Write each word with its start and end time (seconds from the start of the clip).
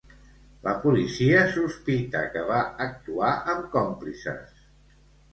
La 0.67 0.71
policia 0.85 1.41
sospita 1.57 2.23
que 2.35 2.45
va 2.51 2.61
actuar 2.85 3.29
amb 3.53 3.67
còmplices. 3.75 4.65